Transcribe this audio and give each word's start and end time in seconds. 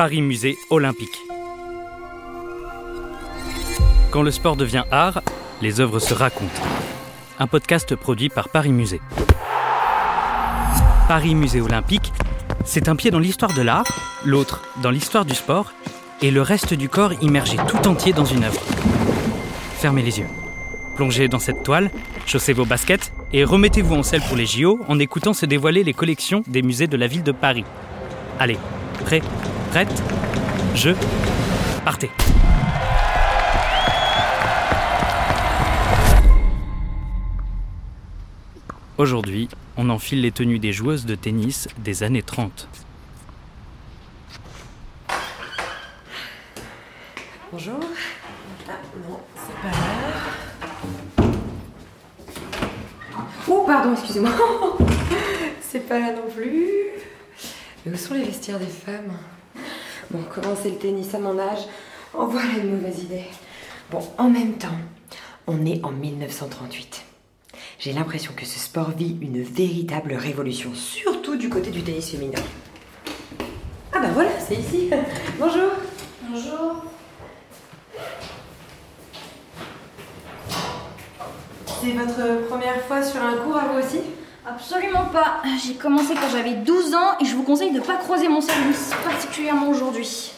Paris 0.00 0.22
Musée 0.22 0.56
Olympique. 0.70 1.18
Quand 4.10 4.22
le 4.22 4.30
sport 4.30 4.56
devient 4.56 4.84
art, 4.90 5.20
les 5.60 5.78
œuvres 5.78 5.98
se 5.98 6.14
racontent. 6.14 6.62
Un 7.38 7.46
podcast 7.46 7.94
produit 7.96 8.30
par 8.30 8.48
Paris 8.48 8.72
Musée. 8.72 9.02
Paris 11.06 11.34
Musée 11.34 11.60
Olympique, 11.60 12.14
c'est 12.64 12.88
un 12.88 12.96
pied 12.96 13.10
dans 13.10 13.18
l'histoire 13.18 13.52
de 13.52 13.60
l'art, 13.60 13.84
l'autre 14.24 14.62
dans 14.82 14.90
l'histoire 14.90 15.26
du 15.26 15.34
sport, 15.34 15.74
et 16.22 16.30
le 16.30 16.40
reste 16.40 16.72
du 16.72 16.88
corps 16.88 17.12
immergé 17.20 17.58
tout 17.68 17.86
entier 17.86 18.14
dans 18.14 18.24
une 18.24 18.44
œuvre. 18.44 18.62
Fermez 19.74 20.00
les 20.00 20.18
yeux. 20.18 20.28
Plongez 20.96 21.28
dans 21.28 21.38
cette 21.38 21.62
toile, 21.62 21.90
chaussez 22.24 22.54
vos 22.54 22.64
baskets 22.64 23.12
et 23.34 23.44
remettez-vous 23.44 23.96
en 23.96 24.02
selle 24.02 24.22
pour 24.22 24.38
les 24.38 24.46
JO 24.46 24.80
en 24.88 24.98
écoutant 24.98 25.34
se 25.34 25.44
dévoiler 25.44 25.84
les 25.84 25.92
collections 25.92 26.42
des 26.46 26.62
musées 26.62 26.86
de 26.86 26.96
la 26.96 27.06
ville 27.06 27.22
de 27.22 27.32
Paris. 27.32 27.66
Allez, 28.38 28.56
prêt, 29.04 29.22
prête, 29.70 30.02
je, 30.74 30.90
partez. 31.84 32.10
Aujourd'hui, 38.98 39.48
on 39.76 39.88
enfile 39.88 40.20
les 40.20 40.30
tenues 40.30 40.58
des 40.58 40.72
joueuses 40.72 41.06
de 41.06 41.14
tennis 41.14 41.68
des 41.78 42.02
années 42.02 42.22
30. 42.22 42.68
Bonjour. 47.50 47.80
Ah 48.68 48.72
non, 49.08 49.20
c'est 49.34 49.54
pas 49.62 49.68
là. 49.68 50.10
Oh, 53.48 53.64
pardon, 53.66 53.92
excusez-moi. 53.94 54.30
c'est 55.60 55.88
pas 55.88 55.98
là 55.98 56.12
non 56.12 56.30
plus. 56.32 56.89
Mais 57.84 57.92
où 57.92 57.96
sont 57.96 58.14
les 58.14 58.24
vestiaires 58.24 58.58
des 58.58 58.66
femmes? 58.66 59.12
Bon, 60.10 60.22
commencer 60.24 60.70
le 60.70 60.76
tennis 60.76 61.14
à 61.14 61.18
mon 61.18 61.38
âge, 61.38 61.60
en 62.12 62.26
voilà 62.26 62.58
une 62.62 62.76
mauvaise 62.76 63.04
idée. 63.04 63.24
Bon, 63.90 64.00
en 64.18 64.28
même 64.28 64.54
temps, 64.54 64.68
on 65.46 65.64
est 65.64 65.82
en 65.84 65.90
1938. 65.90 67.04
J'ai 67.78 67.92
l'impression 67.92 68.32
que 68.36 68.44
ce 68.44 68.58
sport 68.58 68.90
vit 68.90 69.16
une 69.22 69.42
véritable 69.42 70.12
révolution, 70.12 70.74
surtout 70.74 71.36
du 71.36 71.48
côté 71.48 71.70
du 71.70 71.82
tennis 71.82 72.10
féminin. 72.10 72.42
Ah 73.92 74.00
bah 74.00 74.10
voilà, 74.12 74.38
c'est 74.38 74.56
ici. 74.56 74.90
Bonjour. 75.38 75.70
Bonjour. 76.28 76.84
C'est 81.82 81.92
votre 81.92 82.46
première 82.48 82.82
fois 82.82 83.02
sur 83.02 83.22
un 83.22 83.38
cours 83.38 83.56
à 83.56 83.68
vous 83.68 83.78
aussi? 83.78 84.00
Absolument 84.46 85.04
pas. 85.12 85.42
J'ai 85.62 85.74
commencé 85.74 86.14
quand 86.14 86.28
j'avais 86.32 86.54
12 86.54 86.94
ans 86.94 87.18
et 87.20 87.24
je 87.24 87.34
vous 87.36 87.42
conseille 87.42 87.72
de 87.72 87.78
ne 87.78 87.84
pas 87.84 87.96
croiser 87.96 88.28
mon 88.28 88.40
service, 88.40 88.90
particulièrement 89.04 89.68
aujourd'hui. 89.68 90.32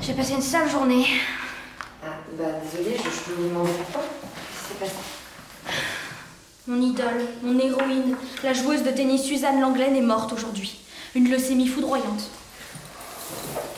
J'ai 0.00 0.12
passé 0.12 0.32
une 0.34 0.42
sale 0.42 0.68
journée. 0.68 1.06
Ah, 2.04 2.08
bah 2.32 2.44
désolée, 2.64 2.96
je, 2.96 3.02
je 3.04 3.20
peux 3.24 3.42
vous 3.42 3.48
demander 3.48 3.70
pourquoi 3.70 4.02
C'est 4.68 4.78
pas 4.78 4.86
ça. 4.86 5.72
Mon 6.66 6.82
idole, 6.82 7.26
mon 7.42 7.58
héroïne, 7.58 8.16
la 8.42 8.52
joueuse 8.52 8.82
de 8.82 8.90
tennis 8.90 9.22
Suzanne 9.22 9.60
Langlaine 9.60 9.96
est 9.96 10.02
morte 10.02 10.32
aujourd'hui. 10.32 10.78
Une 11.14 11.30
leucémie 11.30 11.66
foudroyante. 11.68 12.28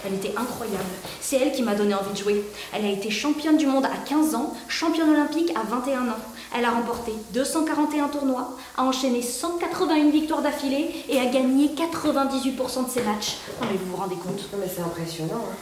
Elle 0.04 0.14
était 0.14 0.34
incroyable. 0.36 0.82
C'est 1.20 1.36
elle 1.36 1.52
qui 1.52 1.62
m'a 1.62 1.74
donné 1.74 1.94
envie 1.94 2.12
de 2.12 2.16
jouer. 2.16 2.42
Elle 2.72 2.86
a 2.86 2.88
été 2.88 3.10
championne 3.10 3.56
du 3.58 3.66
monde 3.66 3.84
à 3.84 3.96
15 4.08 4.34
ans, 4.34 4.54
championne 4.68 5.10
olympique 5.10 5.52
à 5.54 5.62
21 5.62 6.08
ans. 6.08 6.16
Elle 6.56 6.64
a 6.64 6.70
remporté 6.70 7.12
241 7.32 8.08
tournois, 8.08 8.56
a 8.76 8.82
enchaîné 8.82 9.22
181 9.22 10.10
victoires 10.10 10.42
d'affilée 10.42 10.90
et 11.08 11.20
a 11.20 11.26
gagné 11.26 11.68
98% 11.68 12.86
de 12.86 12.90
ses 12.90 13.02
matchs. 13.02 13.38
Non 13.60 13.68
mais 13.70 13.76
vous 13.76 13.90
vous 13.92 13.96
rendez 13.96 14.16
compte? 14.16 14.48
Non 14.52 14.58
mais 14.60 14.70
c'est 14.74 14.82
impressionnant. 14.82 15.44
Hein. 15.50 15.54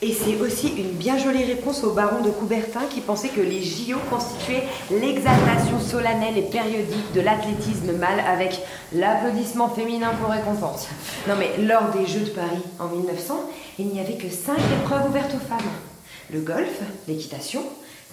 Et 0.00 0.12
c'est 0.12 0.40
aussi 0.40 0.68
une 0.68 0.92
bien 0.92 1.18
jolie 1.18 1.44
réponse 1.44 1.84
au 1.84 1.92
baron 1.92 2.22
de 2.22 2.30
Coubertin 2.30 2.86
qui 2.88 3.00
pensait 3.00 3.28
que 3.28 3.40
les 3.40 3.62
JO 3.62 3.98
constituaient 4.10 4.64
l'exaltation 4.90 5.78
solennelle 5.80 6.38
et 6.38 6.42
périodique 6.42 7.12
de 7.12 7.20
l'athlétisme 7.20 7.92
mâle 7.92 8.20
avec 8.26 8.60
l'applaudissement 8.92 9.68
féminin 9.68 10.10
pour 10.20 10.30
récompense. 10.30 10.88
Non 11.28 11.34
mais 11.38 11.56
lors 11.58 11.90
des 11.90 12.06
Jeux 12.06 12.20
de 12.20 12.30
Paris 12.30 12.62
en 12.78 12.88
1900, 12.88 13.40
il 13.78 13.86
n'y 13.88 14.00
avait 14.00 14.16
que 14.16 14.30
cinq 14.30 14.58
épreuves 14.82 15.08
ouvertes 15.08 15.34
aux 15.34 15.48
femmes. 15.48 15.70
Le 16.32 16.40
golf, 16.40 16.80
l'équitation, 17.06 17.62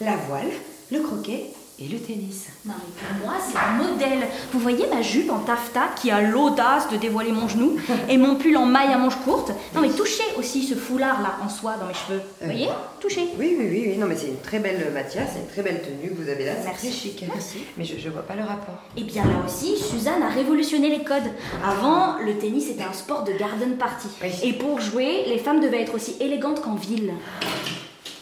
la 0.01 0.15
voile, 0.27 0.51
le 0.91 0.99
croquet 1.01 1.45
et 1.81 1.87
le 1.87 1.97
tennis. 1.97 2.47
Non 2.65 2.73
mais 2.77 3.07
pour 3.07 3.25
moi 3.25 3.35
c'est 3.39 3.57
un 3.57 3.71
modèle. 3.77 4.27
Vous 4.51 4.59
voyez 4.59 4.85
ma 4.93 5.01
jupe 5.01 5.31
en 5.31 5.39
taffetas 5.39 5.89
qui 5.95 6.11
a 6.11 6.21
l'audace 6.21 6.89
de 6.89 6.97
dévoiler 6.97 7.31
mon 7.31 7.47
genou 7.47 7.77
et 8.09 8.17
mon 8.17 8.35
pull 8.35 8.57
en 8.57 8.65
maille 8.65 8.91
à 8.91 8.97
manches 8.97 9.15
courtes? 9.23 9.53
Non 9.73 9.79
mais 9.79 9.89
touchez 9.89 10.23
aussi 10.37 10.63
ce 10.67 10.75
foulard 10.75 11.21
là 11.21 11.37
en 11.41 11.47
soie 11.47 11.75
dans 11.79 11.85
mes 11.85 11.93
cheveux. 11.93 12.21
Vous 12.41 12.47
voyez? 12.47 12.67
Touchez. 12.99 13.29
Oui, 13.39 13.55
oui, 13.57 13.67
oui, 13.69 13.83
oui. 13.91 13.97
Non 13.97 14.07
mais 14.07 14.17
c'est 14.17 14.27
une 14.27 14.41
très 14.41 14.59
belle 14.59 14.91
matière, 14.93 15.25
c'est 15.31 15.39
une 15.39 15.47
très 15.47 15.61
belle 15.61 15.81
tenue 15.81 16.09
que 16.13 16.21
vous 16.21 16.29
avez 16.29 16.43
là. 16.43 16.51
Merci. 16.65 16.87
très 16.87 16.97
chic. 16.97 17.25
Merci. 17.33 17.59
Mais 17.77 17.85
je, 17.85 17.97
je 17.97 18.09
vois 18.09 18.23
pas 18.23 18.35
le 18.35 18.43
rapport. 18.43 18.75
Et 18.97 19.03
bien 19.03 19.23
là 19.23 19.41
aussi, 19.45 19.77
Suzanne 19.77 20.21
a 20.21 20.29
révolutionné 20.29 20.89
les 20.89 21.05
codes. 21.05 21.31
Avant, 21.63 22.17
le 22.17 22.37
tennis 22.37 22.69
était 22.69 22.83
un 22.83 22.91
sport 22.91 23.23
de 23.23 23.31
garden 23.31 23.77
party. 23.77 24.07
Oui. 24.21 24.29
Et 24.43 24.51
pour 24.51 24.81
jouer, 24.81 25.23
les 25.27 25.37
femmes 25.37 25.61
devaient 25.61 25.83
être 25.83 25.95
aussi 25.95 26.17
élégantes 26.19 26.61
qu'en 26.61 26.75
ville. 26.75 27.13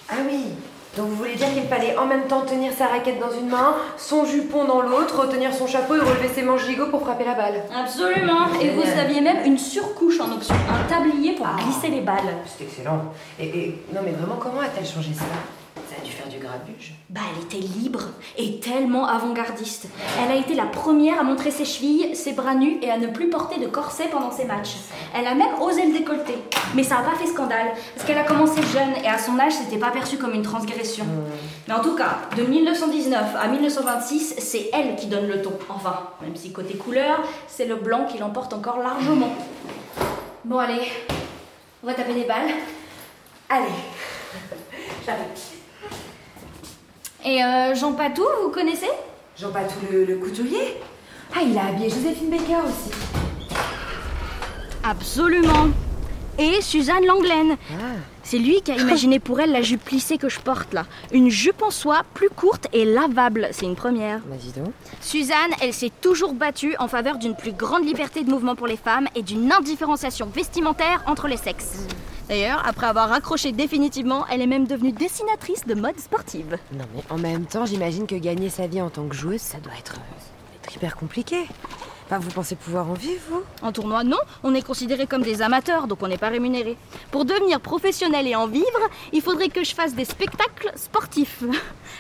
Ah 0.10 0.16
oui 0.30 0.42
donc 0.98 1.08
vous 1.10 1.16
voulez 1.16 1.36
dire 1.36 1.52
qu'il 1.54 1.64
fallait 1.64 1.96
en 1.98 2.06
même 2.06 2.24
temps 2.28 2.42
tenir 2.42 2.72
sa 2.78 2.88
raquette 2.88 3.20
dans 3.20 3.32
une 3.32 3.48
main, 3.48 3.76
son 3.98 4.26
jupon 4.26 4.66
dans 4.66 4.82
l'autre, 4.82 5.28
tenir 5.30 5.54
son 5.54 5.68
chapeau 5.68 5.96
et 5.96 6.00
relever 6.00 6.28
ses 6.34 6.42
manches 6.42 6.66
gigots 6.66 6.88
pour 6.88 7.02
frapper 7.02 7.24
la 7.26 7.34
balle. 7.36 7.62
Absolument. 7.76 8.48
Et 8.62 8.70
vous 8.72 8.82
aviez 9.00 9.22
même 9.22 9.46
une 9.46 9.58
surcouche 9.58 10.20
en 10.20 10.32
option, 10.32 10.56
un 10.70 10.84
tablier 10.92 11.34
pour 11.36 11.48
glisser 11.58 11.90
les 11.90 12.02
balles. 12.02 12.34
C'est 12.58 12.64
excellent. 12.66 13.04
Et, 13.40 13.46
et- 13.46 13.84
non 13.94 14.02
mais 14.04 14.12
vraiment 14.12 14.36
comment 14.40 14.60
a-t-elle 14.62 14.86
changé 14.86 15.14
Ça? 15.14 15.24
A 15.98 16.04
dû 16.04 16.12
faire 16.12 16.28
du 16.28 16.38
grabuge. 16.38 16.94
Bah, 17.10 17.22
elle 17.32 17.44
était 17.44 17.66
libre 17.68 18.02
et 18.38 18.60
tellement 18.60 19.08
avant-gardiste. 19.08 19.88
Elle 20.22 20.32
a 20.32 20.36
été 20.36 20.54
la 20.54 20.66
première 20.66 21.20
à 21.20 21.24
montrer 21.24 21.52
ses 21.52 21.66
chevilles, 21.66 22.16
ses 22.16 22.34
bras 22.34 22.56
nus 22.56 22.78
et 22.82 22.92
à 22.92 22.98
ne 22.98 23.08
plus 23.08 23.30
porter 23.30 23.60
de 23.60 23.68
corset 23.68 24.08
pendant 24.12 24.32
ses 24.32 24.46
matchs. 24.46 24.76
Elle 25.16 25.26
a 25.28 25.34
même 25.34 25.62
osé 25.62 25.86
le 25.86 25.94
décolleter. 25.94 26.36
Mais 26.76 26.84
ça 26.84 26.96
n'a 26.96 27.02
pas 27.02 27.16
fait 27.16 27.28
scandale, 27.28 27.72
parce 27.96 28.06
qu'elle 28.06 28.18
a 28.18 28.24
commencé 28.24 28.62
jeune 28.74 29.04
et 29.04 29.08
à 29.08 29.18
son 29.18 29.40
âge, 29.40 29.54
c'était 29.54 29.78
pas 29.78 29.92
perçu 29.92 30.18
comme 30.18 30.34
une 30.34 30.42
transgression. 30.42 31.06
Mais 31.68 31.74
en 31.74 31.82
tout 31.82 31.96
cas, 31.96 32.20
de 32.36 32.44
1919 32.44 33.36
à 33.40 33.48
1926, 33.48 34.36
c'est 34.40 34.70
elle 34.74 34.96
qui 34.96 35.08
donne 35.08 35.28
le 35.28 35.42
ton. 35.42 35.54
Enfin, 35.70 36.10
même 36.22 36.36
si 36.36 36.52
côté 36.52 36.76
couleur, 36.76 37.22
c'est 37.48 37.66
le 37.66 37.76
blanc 37.76 38.06
qui 38.10 38.18
l'emporte 38.18 38.54
encore 38.54 38.80
largement. 38.80 39.34
Bon, 40.46 40.60
allez, 40.60 40.92
on 41.84 41.88
va 41.88 41.94
taper 41.94 42.14
des 42.14 42.26
balles. 42.26 42.52
Allez 43.50 43.66
J'arrive. 45.06 45.57
Et 47.26 47.44
euh, 47.44 47.76
Jean 47.76 47.94
Patou, 47.94 48.24
vous 48.44 48.50
connaissez? 48.50 48.90
Jean 49.40 49.52
Patou 49.52 49.76
le, 49.92 50.06
le 50.06 50.16
couturier 50.18 50.78
Ah 51.36 51.40
il 51.44 51.58
a 51.58 51.66
habillé 51.68 51.90
Joséphine 51.90 52.30
Baker 52.30 52.58
aussi. 52.66 52.92
Absolument. 54.84 55.70
Et 56.40 56.62
Suzanne 56.62 57.06
Langlaine. 57.06 57.58
Ah. 57.74 57.96
C'est 58.24 58.38
lui 58.38 58.62
qui 58.62 58.72
a 58.72 58.76
imaginé 58.76 59.20
pour 59.20 59.40
elle 59.40 59.52
la 59.52 59.62
jupe 59.64 59.84
plissée 59.84 60.18
que 60.18 60.30
je 60.30 60.40
porte 60.40 60.74
là. 60.74 60.86
Une 61.12 61.30
jupe 61.30 61.64
en 61.64 61.72
soie 61.72 62.04
plus 62.14 62.30
courte 62.30 62.68
et 62.74 62.86
lavable. 62.86 63.48
C'est 63.52 63.66
une 63.66 63.76
première. 63.76 64.20
Bah 64.20 64.36
dis 64.40 64.52
donc. 64.52 64.72
Suzanne, 65.02 65.52
elle 65.62 65.74
s'est 65.74 65.92
toujours 66.02 66.34
battue 66.34 66.76
en 66.78 66.88
faveur 66.88 67.18
d'une 67.18 67.36
plus 67.36 67.54
grande 67.54 67.86
liberté 67.86 68.24
de 68.24 68.30
mouvement 68.30 68.56
pour 68.56 68.68
les 68.68 68.78
femmes 68.78 69.08
et 69.16 69.24
d'une 69.24 69.52
indifférenciation 69.52 70.28
vestimentaire 70.28 71.02
entre 71.08 71.28
les 71.28 71.38
sexes. 71.38 71.88
D'ailleurs, 72.28 72.62
après 72.66 72.88
avoir 72.88 73.08
raccroché 73.10 73.54
définitivement, 73.54 74.26
elle 74.30 74.42
est 74.42 74.48
même 74.48 74.68
devenue 74.68 74.92
dessinatrice 74.92 75.66
de 75.66 75.76
mode 75.76 75.98
sportive. 76.00 76.58
Non 76.74 76.84
mais 76.94 77.02
en 77.10 77.18
même 77.18 77.46
temps 77.46 77.66
j'imagine 77.66 78.06
que 78.06 78.16
gagner 78.16 78.50
sa 78.50 78.68
vie 78.68 78.82
en 78.82 78.90
tant 78.90 79.08
que 79.08 79.16
joueuse 79.16 79.40
ça 79.40 79.60
doit 79.60 79.74
être, 79.80 79.96
euh, 79.96 80.58
être 80.64 80.76
hyper 80.76 80.98
compliqué. 80.98 81.46
Enfin 82.06 82.20
vous 82.20 82.30
pensez 82.30 82.56
pouvoir 82.56 82.90
en 82.90 82.94
vivre 82.94 83.22
vous? 83.30 83.44
En 83.62 83.72
tournoi, 83.72 84.04
non, 84.04 84.18
on 84.44 84.54
est 84.54 84.62
considérés 84.62 85.08
comme 85.08 85.24
des 85.24 85.42
amateurs, 85.42 85.88
donc 85.88 86.04
on 86.04 86.08
n'est 86.10 86.18
pas 86.18 86.28
rémunérés. 86.28 86.78
Pour 87.12 87.24
devenir 87.24 87.62
professionnel 87.62 88.28
et 88.28 88.36
en 88.36 88.48
vivre, 88.48 88.90
il 89.14 89.22
faudrait 89.22 89.50
que 89.50 89.64
je 89.64 89.74
fasse 89.74 89.94
des 89.94 90.06
spectacles 90.06 90.72
sportifs. 90.76 91.44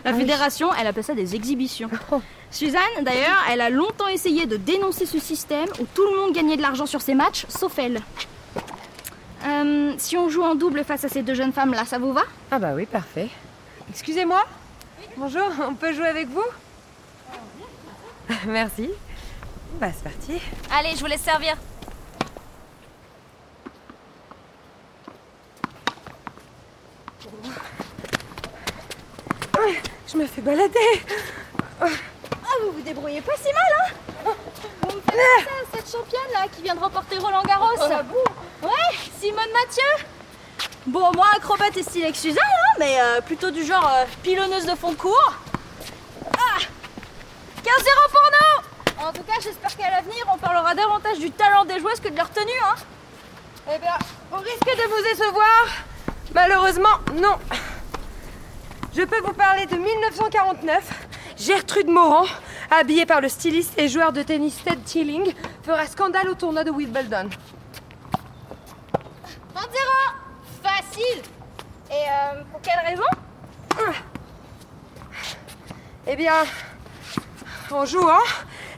La 0.03 0.11
oui. 0.11 0.19
fédération, 0.19 0.69
elle 0.79 0.87
appelle 0.87 1.03
ça 1.05 1.13
des 1.13 1.35
exhibitions. 1.35 1.89
Suzanne, 2.51 2.81
d'ailleurs, 3.03 3.43
elle 3.49 3.61
a 3.61 3.69
longtemps 3.69 4.07
essayé 4.07 4.45
de 4.45 4.57
dénoncer 4.57 5.05
ce 5.05 5.19
système 5.19 5.67
où 5.79 5.85
tout 5.93 6.03
le 6.03 6.17
monde 6.19 6.33
gagnait 6.33 6.57
de 6.57 6.61
l'argent 6.61 6.85
sur 6.85 7.01
ses 7.01 7.13
matchs, 7.13 7.45
sauf 7.49 7.77
elle. 7.79 8.01
Euh, 9.47 9.93
si 9.97 10.17
on 10.17 10.29
joue 10.29 10.43
en 10.43 10.55
double 10.55 10.83
face 10.83 11.05
à 11.05 11.09
ces 11.09 11.21
deux 11.23 11.33
jeunes 11.33 11.53
femmes 11.53 11.71
là, 11.73 11.85
ça 11.85 11.99
vous 11.99 12.11
va 12.11 12.23
Ah 12.51 12.59
bah 12.59 12.71
oui 12.75 12.85
parfait. 12.85 13.29
Excusez-moi 13.89 14.43
Bonjour, 15.15 15.47
on 15.67 15.73
peut 15.73 15.93
jouer 15.93 16.07
avec 16.07 16.27
vous 16.27 16.43
Merci. 18.47 18.89
Bah 19.79 19.87
c'est 19.93 20.03
parti. 20.03 20.41
Allez, 20.77 20.95
je 20.95 20.99
vous 20.99 21.05
laisse 21.05 21.21
servir. 21.21 21.55
Je 30.07 30.17
me 30.17 30.25
fais 30.25 30.41
balader. 30.41 31.03
Ah, 31.81 31.85
vous 32.63 32.71
vous 32.71 32.81
débrouillez 32.81 33.21
pas 33.21 33.33
si 33.37 33.51
mal, 33.53 33.63
hein 34.25 34.31
Vous 34.81 34.95
me 34.95 35.01
faites 35.01 35.03
penser 35.13 35.47
à 35.73 35.75
cette 35.77 35.91
championne 35.91 36.31
là 36.33 36.47
qui 36.55 36.61
vient 36.63 36.75
de 36.75 36.79
remporter 36.79 37.17
Roland 37.17 37.43
Garros. 37.43 37.67
Oh, 37.77 38.65
Ouais 38.67 38.71
même 39.25 39.49
Mathieu? 39.51 40.05
Bon, 40.85 41.11
moi, 41.15 41.25
acrobate 41.35 41.75
et 41.77 41.83
style 41.83 42.15
Suzanne, 42.15 42.37
hein, 42.43 42.75
mais 42.79 42.99
euh, 42.99 43.21
plutôt 43.21 43.51
du 43.51 43.65
genre 43.65 43.89
euh, 43.93 44.05
pilonneuse 44.23 44.65
de 44.65 44.75
fond 44.75 44.91
de 44.91 44.95
cours. 44.95 45.33
Ah 46.37 46.59
15-0 47.57 47.65
pour 48.11 48.21
nous 48.31 49.05
En 49.07 49.11
tout 49.11 49.23
cas, 49.23 49.33
j'espère 49.41 49.75
qu'à 49.75 49.89
l'avenir, 49.89 50.25
on 50.33 50.37
parlera 50.37 50.73
davantage 50.73 51.19
du 51.19 51.31
talent 51.31 51.65
des 51.65 51.79
joueuses 51.79 51.99
que 51.99 52.09
de 52.09 52.15
leur 52.15 52.29
tenue, 52.29 52.51
hein. 52.63 52.75
Eh 53.73 53.79
bien, 53.79 53.97
au 54.31 54.37
risque 54.37 54.65
de 54.65 54.89
vous 54.89 55.03
décevoir, 55.09 55.65
malheureusement, 56.33 56.99
non. 57.15 57.35
Je 58.95 59.01
peux 59.01 59.19
vous 59.19 59.33
parler 59.33 59.65
de 59.65 59.75
1949. 59.75 60.83
Gertrude 61.37 61.89
Morand, 61.89 62.25
habillée 62.71 63.05
par 63.05 63.19
le 63.19 63.29
styliste 63.29 63.73
et 63.77 63.89
joueur 63.89 64.13
de 64.13 64.23
tennis 64.23 64.63
Ted 64.63 64.81
Tilling, 64.85 65.33
fera 65.63 65.85
scandale 65.85 66.29
au 66.29 66.33
tournoi 66.33 66.63
de 66.63 66.71
Wimbledon. 66.71 67.29
Et 70.99 71.93
euh, 71.93 72.43
pour 72.51 72.61
quelle 72.61 72.79
raison? 72.85 73.03
Eh 76.07 76.15
bien, 76.15 76.33
en 77.71 77.85
jouant, 77.85 78.23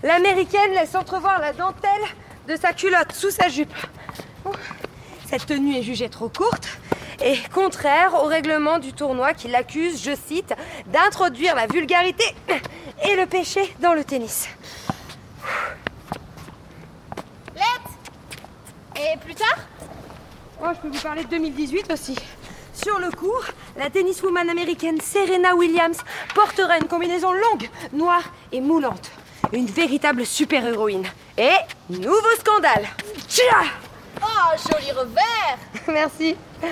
l'américaine 0.03 0.71
laisse 0.71 0.95
entrevoir 0.95 1.39
la 1.39 1.53
dentelle 1.53 1.89
de 2.47 2.55
sa 2.55 2.73
culotte 2.73 3.13
sous 3.13 3.31
sa 3.31 3.47
jupe. 3.47 3.73
Cette 5.27 5.45
tenue 5.45 5.77
est 5.77 5.83
jugée 5.83 6.09
trop 6.09 6.29
courte 6.29 6.67
et 7.21 7.37
contraire 7.53 8.15
au 8.15 8.25
règlement 8.25 8.79
du 8.79 8.93
tournoi 8.93 9.33
qui 9.33 9.47
l'accuse, 9.47 10.03
je 10.03 10.15
cite, 10.15 10.53
d'introduire 10.87 11.55
la 11.55 11.67
vulgarité 11.67 12.25
et 13.03 13.15
le 13.15 13.25
péché 13.27 13.75
dans 13.79 13.93
le 13.93 14.03
tennis. 14.03 14.49
Let's. 17.55 17.91
Et 18.95 19.17
plus 19.17 19.35
tard? 19.35 19.57
Oh, 20.61 20.67
je 20.75 20.79
peux 20.81 20.95
vous 20.95 21.01
parler 21.01 21.23
de 21.23 21.29
2018 21.29 21.91
aussi. 21.93 22.15
Sur 22.73 22.99
le 22.99 23.11
court, 23.11 23.45
la 23.77 23.89
tenniswoman 23.89 24.49
américaine 24.49 24.99
Serena 25.01 25.55
Williams 25.55 25.97
portera 26.35 26.77
une 26.77 26.87
combinaison 26.87 27.31
longue, 27.31 27.69
noire 27.93 28.23
et 28.51 28.61
moulante. 28.61 29.09
Une 29.53 29.65
véritable 29.65 30.25
super-héroïne. 30.25 31.05
Et 31.37 31.55
nouveau 31.89 32.35
scandale. 32.39 32.87
Tcha 33.27 33.43
Oh, 34.21 34.57
joli 34.69 34.91
revers 34.91 35.57
Merci. 35.87 36.35
40-0 36.61 36.67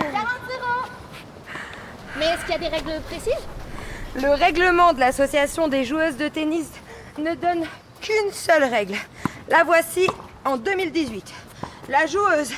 Mais 2.20 2.26
est-ce 2.26 2.42
qu'il 2.42 2.52
y 2.52 2.56
a 2.56 2.58
des 2.58 2.68
règles 2.76 3.02
précises? 3.10 3.48
Le 4.16 4.32
règlement 4.32 4.94
de 4.94 5.00
l'association 5.00 5.68
des 5.68 5.86
joueuses 5.86 6.18
de 6.18 6.28
tennis 6.28 6.68
ne 7.18 7.36
donne 7.36 7.64
qu'une 8.02 8.32
seule 8.32 8.66
règle. 8.66 8.96
La 9.50 9.64
voici 9.64 10.08
en 10.44 10.58
2018. 10.58 11.34
La 11.90 12.06
joueuse 12.06 12.52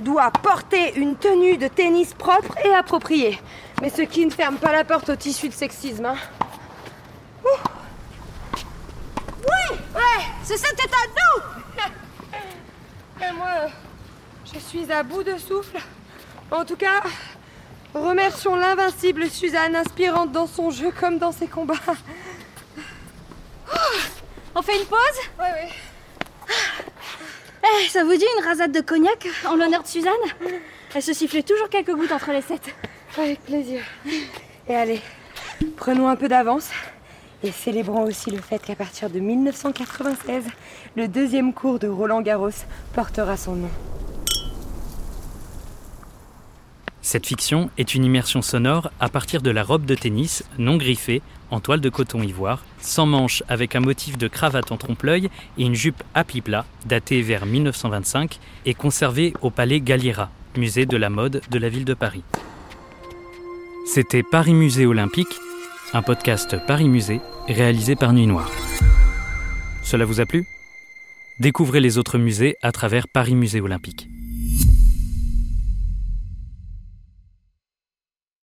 doit 0.00 0.30
porter 0.30 0.94
une 0.96 1.16
tenue 1.16 1.56
de 1.56 1.68
tennis 1.68 2.12
propre 2.14 2.54
et 2.64 2.74
appropriée. 2.74 3.40
Mais 3.80 3.88
ce 3.90 4.02
qui 4.02 4.24
ne 4.26 4.30
ferme 4.30 4.56
pas 4.56 4.72
la 4.72 4.84
porte 4.84 5.08
au 5.08 5.16
tissu 5.16 5.48
de 5.48 5.54
sexisme. 5.54 6.04
hein. 6.04 6.16
Oui 7.44 7.52
Ouais 9.94 10.24
C'est 10.42 10.56
c'était 10.56 10.82
à 10.84 11.06
nous 11.16 11.42
Et 13.26 13.32
moi, 13.32 13.70
je 14.52 14.58
suis 14.58 14.90
à 14.92 15.02
bout 15.02 15.22
de 15.22 15.38
souffle. 15.38 15.78
En 16.50 16.64
tout 16.64 16.76
cas, 16.76 17.02
remercions 17.94 18.54
l'invincible 18.56 19.30
Suzanne, 19.30 19.76
inspirante 19.76 20.30
dans 20.32 20.46
son 20.46 20.70
jeu 20.70 20.90
comme 20.98 21.18
dans 21.18 21.32
ses 21.32 21.46
combats. 21.46 21.74
On 24.54 24.62
fait 24.62 24.78
une 24.78 24.86
pause? 24.86 25.20
Oui, 25.38 25.46
oui. 25.62 25.72
Eh, 27.64 27.88
ça 27.88 28.04
vous 28.04 28.14
dit 28.14 28.26
une 28.38 28.44
rasade 28.44 28.72
de 28.72 28.80
cognac 28.80 29.26
en 29.46 29.56
l'honneur 29.56 29.82
de 29.82 29.88
Suzanne 29.88 30.12
Elle 30.94 31.02
se 31.02 31.14
sifflait 31.14 31.42
toujours 31.42 31.70
quelques 31.70 31.94
gouttes 31.94 32.12
entre 32.12 32.30
les 32.32 32.42
sept. 32.42 32.74
Avec 33.16 33.40
plaisir. 33.40 33.80
Et 34.68 34.74
allez, 34.74 35.00
prenons 35.76 36.08
un 36.08 36.16
peu 36.16 36.28
d'avance 36.28 36.68
et 37.42 37.52
célébrons 37.52 38.04
aussi 38.04 38.30
le 38.30 38.40
fait 38.40 38.58
qu'à 38.58 38.74
partir 38.74 39.08
de 39.08 39.18
1996, 39.18 40.44
le 40.96 41.08
deuxième 41.08 41.54
cours 41.54 41.78
de 41.78 41.88
Roland 41.88 42.20
Garros 42.20 42.50
portera 42.94 43.36
son 43.36 43.56
nom. 43.56 43.70
Cette 47.04 47.26
fiction 47.26 47.68
est 47.76 47.94
une 47.94 48.02
immersion 48.02 48.40
sonore 48.40 48.90
à 48.98 49.10
partir 49.10 49.42
de 49.42 49.50
la 49.50 49.62
robe 49.62 49.84
de 49.84 49.94
tennis 49.94 50.42
non 50.58 50.78
griffée 50.78 51.20
en 51.50 51.60
toile 51.60 51.82
de 51.82 51.90
coton 51.90 52.22
ivoire, 52.22 52.64
sans 52.80 53.04
manches 53.04 53.42
avec 53.46 53.76
un 53.76 53.80
motif 53.80 54.16
de 54.16 54.26
cravate 54.26 54.72
en 54.72 54.78
trompe-l'œil 54.78 55.28
et 55.58 55.64
une 55.64 55.74
jupe 55.74 56.02
à 56.14 56.24
plis 56.24 56.40
plat 56.40 56.64
datée 56.86 57.20
vers 57.20 57.44
1925 57.44 58.38
et 58.64 58.72
conservée 58.72 59.34
au 59.42 59.50
palais 59.50 59.82
Galliera, 59.82 60.30
musée 60.56 60.86
de 60.86 60.96
la 60.96 61.10
mode 61.10 61.42
de 61.50 61.58
la 61.58 61.68
ville 61.68 61.84
de 61.84 61.92
Paris. 61.92 62.24
C'était 63.84 64.22
Paris 64.22 64.54
Musée 64.54 64.86
Olympique, 64.86 65.36
un 65.92 66.00
podcast 66.00 66.56
Paris 66.66 66.88
Musée 66.88 67.20
réalisé 67.48 67.96
par 67.96 68.14
Nuit 68.14 68.26
Noire. 68.26 68.50
Cela 69.82 70.06
vous 70.06 70.22
a 70.22 70.24
plu? 70.24 70.46
Découvrez 71.38 71.80
les 71.80 71.98
autres 71.98 72.16
musées 72.16 72.56
à 72.62 72.72
travers 72.72 73.08
Paris 73.08 73.34
Musée 73.34 73.60
Olympique. 73.60 74.08